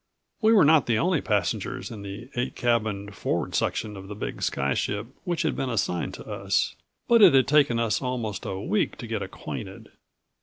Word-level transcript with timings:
6 0.39 0.45
We 0.45 0.53
were 0.53 0.65
not 0.65 0.87
the 0.87 0.97
only 0.97 1.21
passengers 1.21 1.91
in 1.91 2.01
the 2.01 2.27
eight 2.35 2.55
cabined 2.55 3.13
forward 3.13 3.53
section 3.53 3.95
of 3.95 4.07
the 4.07 4.15
big 4.15 4.41
sky 4.41 4.73
ship 4.73 5.05
which 5.25 5.43
had 5.43 5.55
been 5.55 5.69
assigned 5.69 6.15
to 6.15 6.25
us. 6.25 6.75
But 7.07 7.21
it 7.21 7.35
had 7.35 7.47
taken 7.47 7.77
us 7.77 8.01
almost 8.01 8.43
a 8.47 8.59
week 8.59 8.97
to 8.97 9.05
get 9.05 9.21
acquainted. 9.21 9.89